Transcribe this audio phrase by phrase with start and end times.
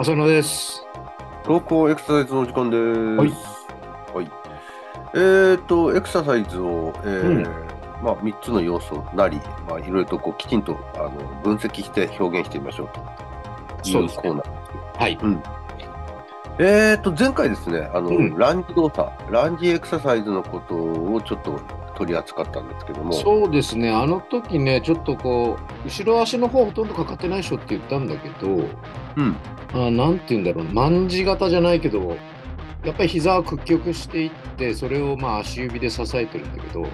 [0.00, 0.86] 浅野です。
[1.42, 2.82] 投稿エクササイズの時間です。
[3.16, 3.30] はい。
[4.14, 4.30] はい。
[5.12, 7.42] えーと、エクササイズを、えーうん
[8.00, 11.10] まあ、3つの要素なり、まあ、いろいろとこうきちんとあの
[11.42, 12.90] 分析して表現してみましょう
[13.82, 14.34] というコーナーですけど
[15.00, 15.18] はい。
[16.60, 18.36] えーと、前回ですね、あの、うん。
[18.36, 21.60] ランジ動作、ランジエクササイズのことをちょっと
[21.96, 29.36] 取り扱ったんですけども、そうですね、あの時ね、ちょっとこう、後ろ足の方ほとんどかかってないでしょって言ったんだけど、うん。
[29.72, 30.66] あなんて言うんだろう、
[31.08, 32.16] 卍型じゃないけど、
[32.84, 36.86] やっぱり膝を屈曲していって、それをまあ足指で支えてるんだけど、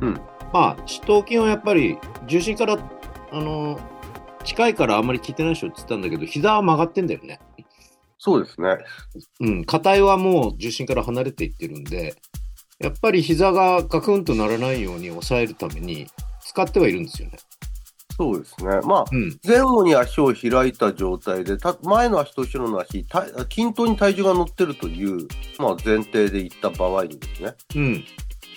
[0.00, 0.14] うん。
[0.52, 2.78] まあ、四頭筋はやっぱり重心から、
[3.32, 3.78] あの、
[4.44, 7.40] 近いからあんまり効いてないでしょって言ったんだけど、膝は曲がってんだよね。
[8.24, 8.78] そうですね。
[9.40, 12.14] うん、硬いはもう重心から離れていってるんで、
[12.78, 16.06] やっぱり膝がガクンとならないように抑えるために
[16.40, 17.36] 使ってはいるんですよね。
[18.16, 18.80] そうですね。
[18.82, 19.38] まあ、うん。
[19.46, 28.04] 前後に足を開いた状態で、た前の足と後ろの足、た均等に体重が乗ってるという、まあ、前提でいった場合にですね、うん。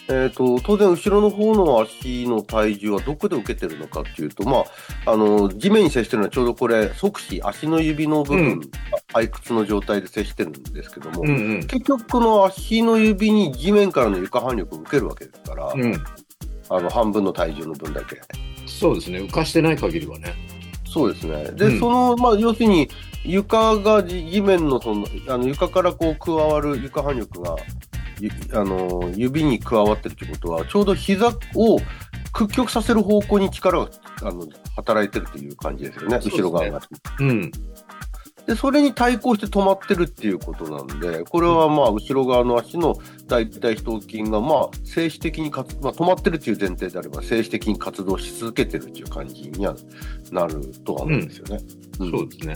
[0.09, 4.63] えー、と当然、後ろの方の足の体重はどこで受けてるのかっていうと、ま
[5.05, 8.61] あ、あの地面に接してるのはちょうどこれ、側肢、足の指の部分、うん
[9.15, 11.59] 背屈の状態で接してるんですけども、うんうん。
[11.61, 15.93] 結局、この足の指に地面からの床反力を受けるわけですから、うん。
[16.69, 18.19] あの半分の体重の分だけ。
[18.65, 19.19] そうですね。
[19.19, 20.33] 浮かしてない限りはね。
[20.85, 21.51] そうですね。
[21.51, 22.89] で、うんその、まあ、要するに、
[23.23, 27.86] 床が地地面のその、あの床からこう加わる床反力が、ゆ
[28.53, 31.79] あの、指に加わってるってことは、ちょうど膝を
[32.33, 33.89] 屈曲させる方向に力が、
[34.23, 36.81] あの、働いてるという感じですよね、ね後ろ側が。
[37.19, 37.51] うん。
[38.47, 42.95] で、それに対抗して止まってるっていうことなんで、これはまあ、後ろ側の足の
[43.27, 49.75] 大腿四頭筋が、まあ、静止的に活、まあ、止まってるっていう前提であれば、静止的に活動し続けてるっていう感じには
[50.31, 51.57] なるとは思うんですよね。
[51.57, 51.59] ん
[52.09, 52.55] そうですね。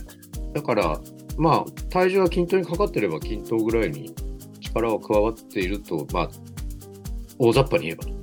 [0.53, 0.99] だから、
[1.37, 4.13] まあ、体重が均等にかかってれば均等ぐらいに
[4.73, 6.29] 力は加わっていると、まあ、
[7.37, 8.21] 大雑把に言えば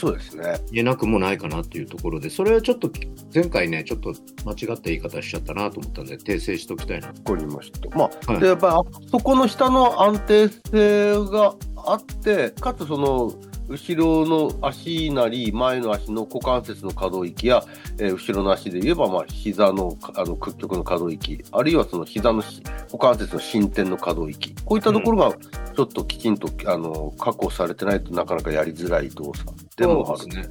[0.00, 0.58] そうですね。
[0.72, 2.90] 言えなくもないかなっていうところで、それはちょっと
[3.34, 4.14] 前回ね、ちょっと
[4.46, 7.08] 間違った言い方しちゃったなと思ったんで、訂正しておきたいな。
[7.08, 7.96] わかりました。
[7.98, 13.34] まあ、はいで、やっぱり、そこの下の安定性があって、かつその、
[13.68, 17.62] 後ろの足なり、前の足の股関節の可動域や、
[17.98, 25.36] えー後ろの足で言えば、まあ、膝のあの屈曲の可動域、あるいはその膝のし股関節の伸展の可動域、こういったところが
[25.69, 30.28] ちょっときちんと、あの確保されてないとなかなかやりづらい動作でもある。
[30.28, 30.48] ね。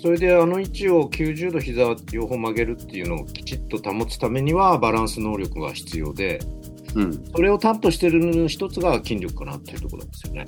[0.00, 6.40] それであの位置を90度膝を両方曲げるっていうのをきちっと保つためにはバランス能力が必要で、
[6.94, 10.46] うん、それを担保している一つが筋力かなっていうところなんですよね。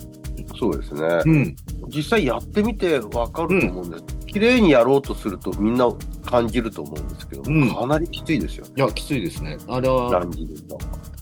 [0.59, 1.01] そうですね。
[1.27, 1.57] うん。
[1.89, 4.05] 実際やってみてわかると思うんです。
[4.27, 5.87] 綺麗にやろうとするとみんな
[6.25, 8.67] 感じると思うんですけど、うんかなりきついですよ。
[8.75, 9.59] いや、きついですね。
[9.69, 10.25] あれは。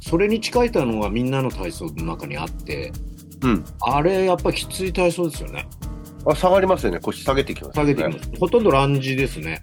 [0.01, 2.93] それに近いのがみんなの体操の中にあって、
[3.43, 3.65] うん。
[3.81, 5.67] あれやっぱりきつい体操ですよね。
[6.27, 7.01] あ下がりますよね。
[7.01, 8.31] 腰下げてきます、下げてきます。
[8.39, 9.63] ほとんどランジですね。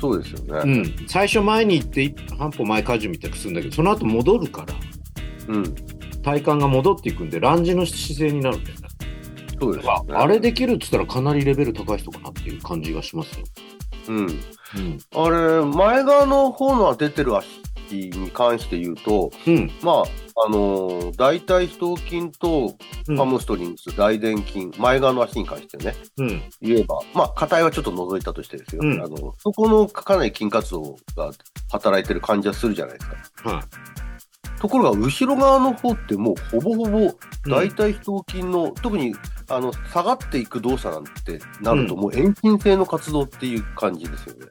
[0.00, 0.80] そうですようね。
[0.82, 0.94] ん。
[1.06, 5.74] 最初前に行って一半歩前荷重みたいなするんだけど、その後戻るから、うん。
[6.22, 8.88] 体幹が戻っていくんで、ランジの姿勢になるんだよね。
[9.60, 10.14] そうですよね。
[10.14, 13.46] あれできるっつったらかなりレベル高い人かなっていう感じがしますよ。
[14.08, 14.16] うん。
[14.18, 14.98] うん。
[15.14, 17.46] あれ、前側の方の出てる足
[17.92, 19.70] に関して言うと、うん。
[19.82, 22.74] まあ、あのー大腿四頭筋と
[23.08, 26.42] うんハムストリングス、大臀筋、前側の足に関してね、うん。
[26.60, 28.82] 言えば、まあ、硬いはちょっと除いたとしてですよ。
[28.84, 31.30] うんあの、そこのかなり筋活動が
[31.70, 33.50] 働いてる感じはするじゃないですか。
[33.50, 33.64] は
[34.60, 37.10] ところが、後ろ側の方ってもうほぼほぼい。
[37.46, 39.14] 大腿四頭筋の、特に
[39.50, 44.46] あの下がっていく動作なんてなると、もう遠近性の活動っていう感じですよね。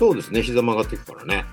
[0.00, 0.40] そうですね。
[0.40, 1.44] 膝曲がっていくからね。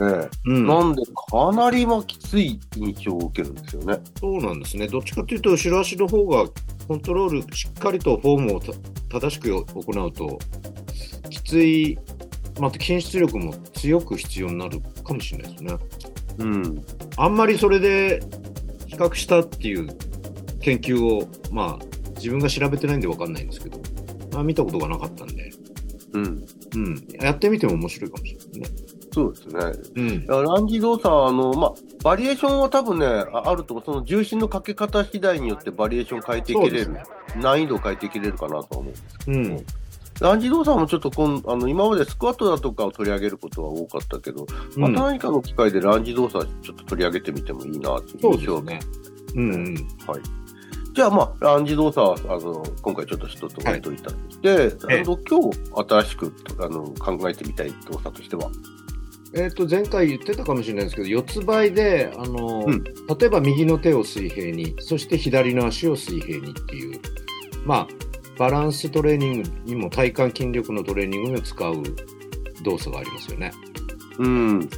[0.00, 0.64] ええうん。
[0.68, 3.98] なんで、かなりまあきつい印象を受けるんですよね。
[4.20, 4.86] そうなんですね。
[4.86, 6.44] どっちかというと、後ろ足の方が
[6.86, 8.72] コントロール、しっかりとフォームをた
[9.08, 10.38] 正しく行うと、
[11.30, 11.98] きつい、
[12.60, 15.76] また筋出力も強く必要になるかもしれないですね。
[16.38, 16.84] うん。
[17.16, 18.22] あんまりそれで
[18.86, 19.88] 比較したっていう
[20.60, 21.84] 研究を、まあ、
[22.18, 23.80] 自分が調べてないんで分かんないんですけど、
[24.32, 25.50] まあ、見たことがなかったんで、
[26.12, 26.46] うん。
[26.76, 28.76] うん、やってみても面白いかもしれないね。
[29.12, 29.60] そうですね。
[29.96, 31.74] うんランジ動作は、あの、まあ、
[32.04, 33.84] バリエーションは多分ね、ああると思う。
[33.86, 36.92] その重心のかけ方次第によってバリエーション変えていけれる。
[36.92, 37.02] ね
[37.36, 39.38] 難易度を変えていけれるかなとは思うんですけど。
[39.38, 39.66] うん。
[40.20, 44.46] ランジ動作もちょっとこんあの今までスクワットだとかを取り上げることは多かったけど、
[44.76, 48.80] また何かの機会でランジ動作ちょっと取り上げてみてもいいなっていう印象ね。
[49.34, 49.74] うんうん。
[50.06, 50.45] はい。
[50.96, 55.58] じゃあ、まあ、ランジ動作は、あの、今回ちょっと一つ置いといたとして、ええあの今日
[55.88, 58.50] 新しくあの考えてみたい動作としては、
[59.34, 62.82] えー、と前回言ってたかもしれないですけど、四つ倍で、あのうん。
[62.82, 62.92] 例
[63.26, 66.98] えば右の手を水平に、そして左の足を水平にっていう、
[67.66, 67.88] まあ、
[68.38, 71.82] バランストレーニングにも体幹筋力のトレーニングにも使う
[72.62, 73.52] 動作がありますよね。
[74.18, 74.68] うん、うん。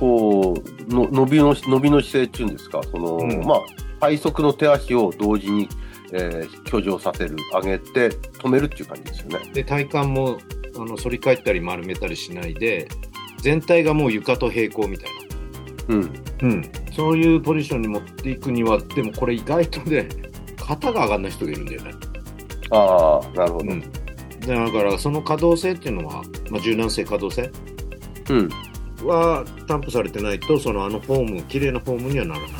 [0.00, 3.44] こうの伸びの伸びの姿勢っていうんですか、そのうん。
[3.44, 3.60] まあ、
[4.00, 5.68] 体側の手足を同時に、
[6.12, 9.50] えー挙上させる、上げて止めるっていう感じですよね。
[9.52, 10.38] で体幹も
[10.76, 12.88] あの反り返ったり丸めたりしないで、
[13.40, 15.10] 全体がもう床と平行みたい
[15.88, 16.08] うん、な、
[16.42, 20.08] うん、そういうポジションに持っていくには、でもこれ意外とね、
[20.56, 21.90] 肩が上がんない人がいるんだよね。
[22.70, 23.64] ああ、なるほど。
[23.72, 27.50] うん、だからその可動性っていうのは、まあ、柔軟性可動性
[28.30, 28.48] うん、
[29.04, 32.50] は担保されてないとそのあのフォーム綺麗なフォームにはならない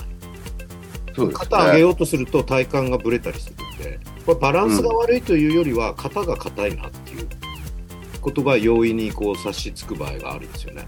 [1.28, 1.34] ね。
[1.34, 7.28] 肩上げようとすると体幹がぶれたりするんでこれバランスが悪いというよりは肩が硬いなっていう
[8.20, 10.86] ことが容易にこう察しつく場合があるんですよね。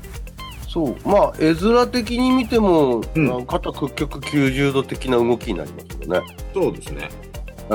[0.69, 3.46] そう、まあ、絵面的に見ても、うん。
[3.46, 6.37] 肩屈曲90度的な動きになりますよね。
[6.55, 7.11] そうですね。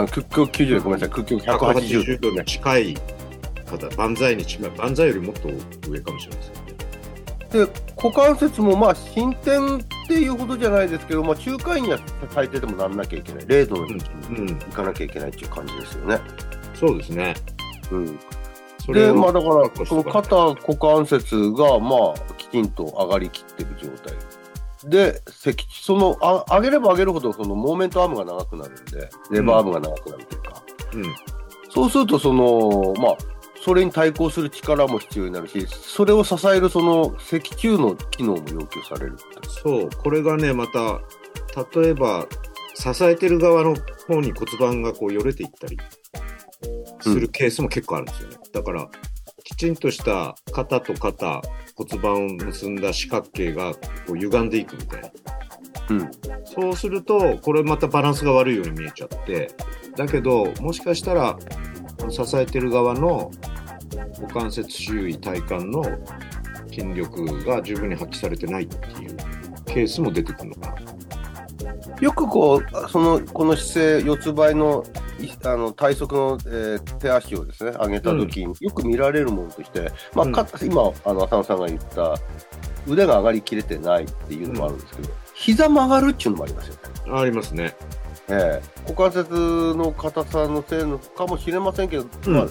[0.07, 2.31] 屈曲90度、ごめんなさい、屈曲180 180度。
[2.31, 2.97] に近い
[3.67, 5.49] 肩万歳に近い万歳よりもっと
[5.89, 7.65] 上かもしれないですね。
[7.65, 11.99] で股関節もまあ進展っていうほどじゃないですけど、まあ、中間には
[12.29, 13.99] 最低でもなんなきゃいけない、0度に
[14.55, 16.19] 行かなきゃいけないっていう感じですよね。
[16.73, 17.35] そうですね。
[17.91, 18.19] うん、
[18.85, 24.15] それで、をまあ、だから、その肩、股関節が、まあ、きちんと上がりきってる状態。
[24.89, 30.63] で、脊そのあ上げれば上げるほど、そのモーメントアームが長くなるんで、レバーアームが長くなるというか、
[30.93, 31.03] うん。
[31.69, 33.17] そうすると、その、まあ、
[33.67, 39.17] それに対抗する力も必要になるし、それを支えるその脊柱の機能も要求される
[39.61, 41.01] そう、これがね、また、
[41.77, 42.25] 例えば、
[42.75, 43.75] 支えてる側の
[44.07, 45.77] 方に骨盤がこうよれていったり
[47.01, 48.37] するケースも結構あるんですよね。
[48.53, 48.89] だから、
[49.43, 51.41] きちんとした肩と肩、
[51.75, 55.09] 骨盤を結んだ四角形がこう歪んでいくみたいな。
[55.89, 56.11] うん。
[56.45, 59.51] そうすると、これまたバランスが悪いように見えちゃって、
[59.97, 61.37] だけど、もしかしたら、
[62.09, 63.31] 支えてる側の
[64.21, 65.83] 股関節周囲、体幹の
[66.69, 69.17] 筋力が十分に発揮されてないっていう
[69.65, 70.97] ケースも出てくるのかな。
[72.01, 74.83] よくこう、その、この姿勢、四つ倍の、
[75.19, 82.15] いあの、体側の、えー手足をですね、上げたときに、よく見られるものとして、まあ、うんか今、あの、浅野さんが言った、
[82.87, 86.79] 腕が上がりきれてないっていうのもあるんですけど、膝曲がるっていうのもありますよね。
[87.19, 87.75] ありますね。
[88.29, 92.47] ええ股関節の硬さのせいのかもしれませんけど、うんまあ、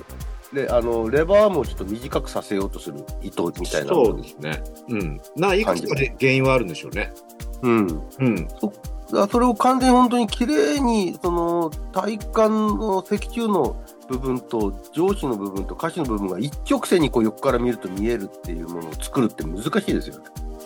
[0.57, 4.63] であのレバーもちょっと短くさせようとする意図みたいなそうですね。
[4.89, 5.21] うん。
[5.37, 7.13] な、いくつかで原因はあるんでしょうね。
[7.61, 8.49] うん、うん。
[8.49, 8.67] だか
[9.13, 12.27] らそれを完全に本当に綺麗にその体幹
[12.79, 20.25] の脊柱の部分と上肢の部分と下肢の部分が一直線にこう横から見ると見えるっていうものを作るって難しいですよね。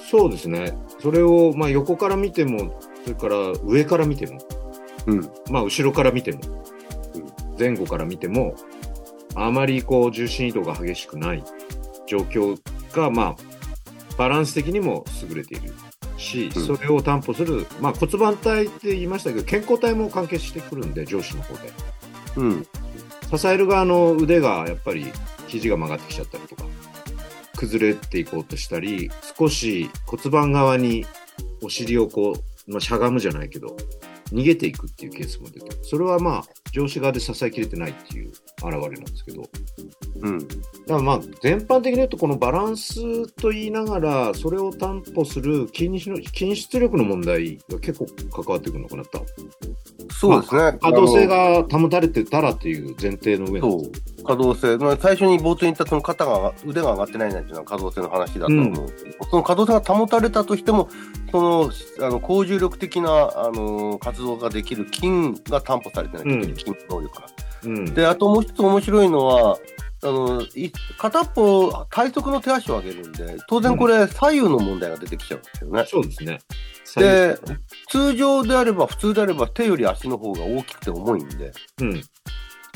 [0.09, 0.79] そうですね。
[1.01, 4.39] それを、まあ、横から見ても、それから上から見ても、
[5.07, 6.39] うん、まあ、後ろから見ても、
[7.59, 8.55] 前後から見ても、
[9.35, 11.45] あまりこう重心移動が激しくない
[12.07, 12.61] 状況
[12.93, 15.73] が、まあ、バランス的にも優れている
[16.17, 21.73] し、うんそれを担保する、まあ、骨盤体って言いましたけど、健康体も関係してくるんで、上司の方で。
[22.37, 22.67] うん、
[23.37, 25.07] 支える側の腕がやっぱり
[25.49, 26.65] 肘が曲がってきちゃったりとか、
[27.57, 31.07] 崩れていこうとしたり、少し骨盤側に
[31.63, 32.35] お尻をこ
[32.67, 33.77] う、まあ、しゃがむじゃないけど、
[34.33, 35.79] 逃げていくっていうケースも出てる。
[35.83, 39.43] それはまあ、上司側で支えきれてないっていう現れなんですけど、
[40.23, 40.55] うん、だか
[40.89, 48.07] らまあ、全般的に言うと、このバランスと言いながら、それを担保する筋の筋出力の問題が結構
[48.43, 49.25] 関わってくるのかなと。
[50.13, 50.79] そうですね。
[50.83, 54.03] 可動性が保たれてたらっていう前提の上そなんです。
[54.19, 58.87] う、可動性、まあ、最初に冒頭に言ったその肩が腕が上がってないなんていうのは可動性の話だと思う、
[59.31, 60.91] その可動性が保たれたとしても、
[61.31, 65.09] そのあの高重力的なあの活動ができる筋
[65.51, 66.45] が担保されてない、うん。
[66.45, 67.27] 筋能力が。
[67.65, 67.95] うん。
[67.95, 69.59] で、あともう一つ面白いのは、
[70.03, 75.85] あのい片っぽ体側の手足を上げるんで、当然これ、左右の問題が出てきちゃうんですよね。
[75.87, 76.39] そうですね。
[76.97, 77.39] で、
[77.89, 82.03] 通常であれば、普通であれば手より足の方が大きくて重いんで、うん。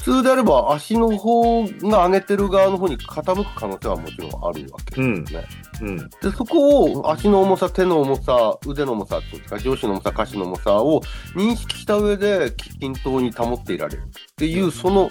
[0.05, 5.47] 普通であれば足の方が上げてる側の方に傾く可能性はもちろんあるわけですね。
[5.81, 5.97] うん。
[5.97, 11.01] でそこを足の重さ、手の重さ、腕の重さとか上肢の重さ、下肢の重さを
[11.35, 15.09] 認識した上で均等に保っていられるっていうその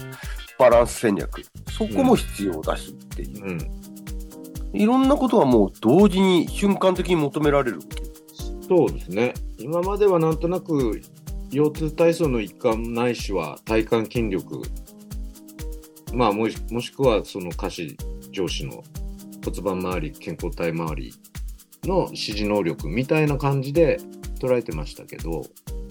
[0.59, 1.41] バランス戦略。
[1.71, 3.45] そこも必要だしっていう。
[3.45, 3.59] うん。
[4.73, 7.79] いろんなことがもう同時に瞬間的に求められる。
[8.67, 9.33] そうですね。
[9.57, 11.01] 今まではなんとなく、
[11.51, 14.61] 腰痛体操の一環ないしは体幹筋力、
[16.13, 17.97] まあもしもしくはその下肢、
[18.31, 18.83] 上肢の
[19.43, 21.13] 骨盤周り、健康体周り
[21.83, 23.99] の指示能力みたいな感じで
[24.39, 25.45] 捉えてましたけど、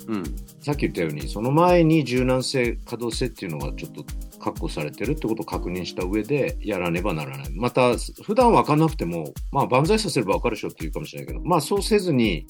[0.09, 0.25] うん。
[0.61, 4.05] さっき言ったように、その前に柔軟性、可動性っていうのがちょっと
[4.39, 7.51] 確保されてるってことを確認した上でやらねばならない。
[7.55, 12.47] また、普段分かんなくても、まあ、万歳させれば分かるでしょっていうかもしれないけど、まあ、そうせずに、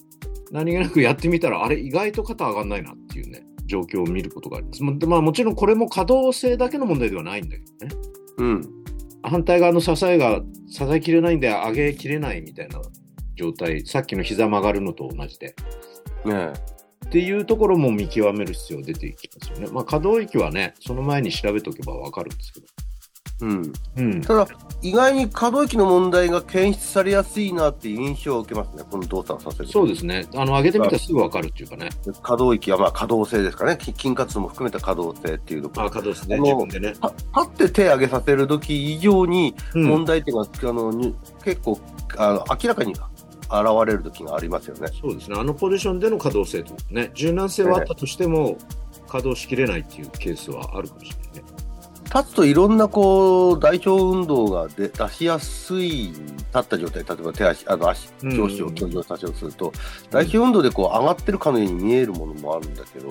[0.51, 4.83] 何気なくやってみたら、あれ、意外と肩上がんないなっていうね、状況を見ることがあります。
[4.83, 8.03] ままあ、もちろんこれも可動性だけの問題ではないんだけどね。
[8.39, 8.63] うん。
[9.23, 12.81] 反対側の支えが支えきれないんで上げきれないみたいな
[13.37, 15.55] 状態、さっきの膝曲がるのと同じで。
[16.25, 16.53] ね
[17.07, 19.73] っていうところも見極める必要が出てきますよね。
[19.73, 22.67] まあ、可動域はね、その前に調べておけばわかるんですけど。
[23.43, 23.45] え。
[23.45, 23.73] うん。
[23.97, 24.21] うん。
[24.23, 24.49] ただ、
[24.83, 29.69] 意外に可動域の問題が検出されやすいなっていう印象を受けますね、この動作をさせる。
[29.69, 30.27] そうですね。
[30.35, 31.91] あの、上げてみたらすぐわかるっていうかね。
[32.23, 35.87] 可動域はまあ可動性ですかね、き筋活動も含めた可動性っていうところ。
[35.87, 36.39] あ、可動ですね。
[36.39, 36.95] 自分でね。
[37.01, 41.79] た立って手上げさせるとき以上にうん問題点が、あのに結構
[42.17, 43.03] あの明らかに現
[43.87, 44.89] れるときがありますよね。
[45.01, 45.37] そうですね。
[45.39, 48.57] あのポジションでの可動性とね、柔軟性はあったとしても、
[49.07, 51.52] 稼働しきれないっていうケースはあるかもしれないね。
[52.15, 59.73] 立つといろんなこう代表運動が出出しやすい立った状態、例えば手足、あの足、うん上肢を強調させようとすると、
[60.11, 63.09] 代表運動でこう上がってるかのように見えるものもあるんだけど、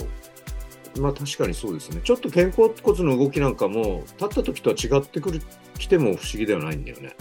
[1.02, 2.02] まあ確かにそうですね。
[2.04, 5.42] ちょっと肩甲骨の動きなんかも、立った時とは違ってくる、
[5.80, 7.16] 来ても不思議ではないんだよね。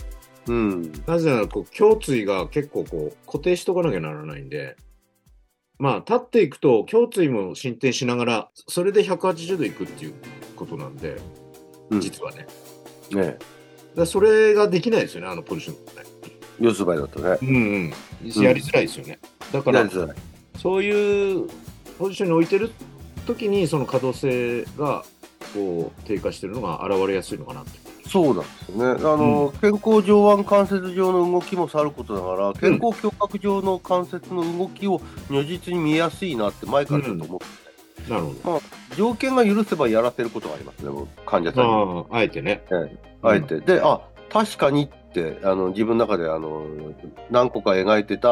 [0.49, 4.77] うん、なぜなら、こう、胸椎が結構こう、固定しとかなきゃならないんで、
[5.79, 10.15] まあ、立っていくと、胸椎も進展しながら、それで180度いくっていう
[10.57, 11.13] ことなんで、
[11.45, 11.50] うん
[11.99, 12.47] 実はね。
[13.11, 13.39] ね
[13.97, 16.11] だそれができないですよね、あのポジションね。
[16.61, 17.39] 四つ倍だとね。
[17.43, 17.93] うん
[18.23, 18.43] うん。
[18.43, 19.19] やりづらいですよね。
[19.53, 19.89] だから
[20.59, 21.49] そういう
[21.99, 22.71] ポジションに置いてる
[23.27, 25.05] 時に、その可動性が、
[25.55, 27.81] こう、低下してるのが現れやすいのかなって。
[28.09, 29.01] そうなんですよね。
[29.03, 38.61] あの、健康上腕関節上の動きもさることながら、健康胸郭上の関節の動きを如実に見やすいなって前からちょっと思って、なるほ
[38.97, 40.91] 条件が許せばやらせることがありますね、
[41.27, 41.71] 患者さんに。
[41.71, 42.07] ど。
[42.11, 42.63] あえてね。
[43.23, 43.61] あえて。
[43.61, 46.65] で、あ、確かにって、あの、自分の中で、あの、
[47.31, 48.29] 何個か描いてた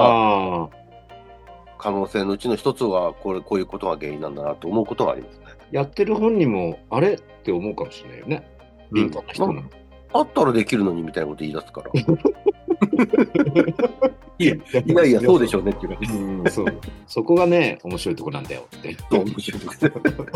[1.79, 5.45] 可能性のうちの一つが、これ、こういうことが原因なんだなと思うことがありますね。
[5.71, 8.49] やってる本人も、あれって思うかもしれないよね。
[8.93, 9.71] 敏感な人なの。
[10.13, 11.91] あったらできるのにみたいなこと言い出すから。
[14.39, 16.67] いやいやいや、 そうでしょうねっていうか、うん、そう。
[17.07, 18.97] そこがね、面白いとこなんだよって。
[19.11, 20.27] 面白いとこ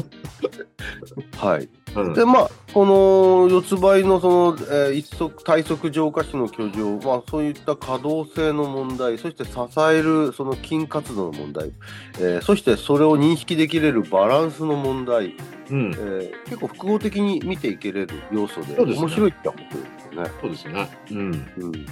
[1.36, 1.68] はい。
[1.94, 11.72] うんで、まあ、この四つ倍のその、えー一足、体側上下肢の居上、まあ、そういった可動性の問題、そして支えるその筋活動の問題、
[12.18, 15.34] えーそしてそれを認識できれるバランスの問題、
[15.70, 20.30] うんえ、ー結構複合的に見ていけれる要素で、ですね面白いって面白いですよね。
[20.40, 20.90] そうですね。
[21.10, 21.18] うん。
[21.58, 21.86] うん。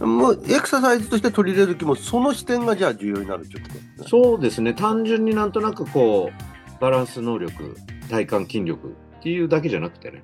[0.00, 4.06] もうエクササイズとして取り入れるときも、その視点がじゃあ重要になるってことですね。
[4.08, 4.74] そうですね。
[4.74, 7.76] 単純になんとなくこう、バランス能力、
[8.10, 10.22] 体幹筋力っていうだけじゃなくてね、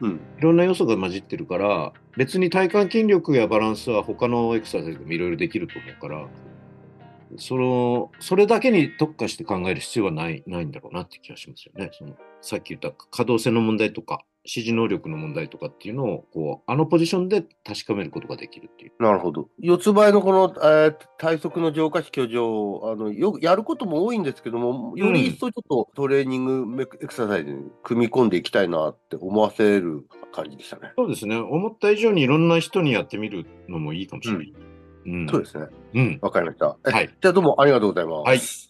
[0.00, 0.20] うん。
[0.38, 6.26] いろんな要素が混じってるから、別に体幹筋力やバランスは他のエクササイズでもいろいろできると思うから、
[7.36, 11.90] その、それだけに特化して考える必要はない、ないんだろうなって気がしますよね。
[11.92, 18.92] その、さっき言った可動性の問題とか、指示能力の問題とかっていうのを、こう、あのポジションで確かめることができるっていう。
[18.98, 19.48] なるほど。
[19.58, 30.92] 四つ倍のこの、えー体側の上下肢居上、あの、よくやることも多いんですけども、より一層ちょっとトレーニングメエクササイズに組み込んでいきたいなって思わせる感じでしたね。
[30.96, 31.36] そうですね。
[31.36, 34.54] 思った以上にいろんな人にやってみるのもいいかもしれない。
[35.06, 35.28] うん。
[35.28, 35.66] そうですね。
[35.94, 36.18] うん。
[36.22, 36.78] わかりました。
[36.88, 37.10] えはい。
[37.20, 38.26] じゃあどうもありがとうございます。
[38.26, 38.69] はい